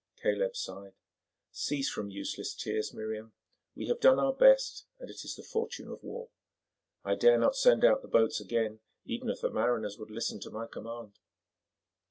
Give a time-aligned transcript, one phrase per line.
[0.19, 0.93] Caleb sighed.
[1.51, 3.33] "Cease from useless tears, Miriam.
[3.75, 6.29] We have done our best and it is the fortune of war.
[7.05, 10.49] I dare not send out the boats again even if the mariners would listen to
[10.49, 11.19] my command.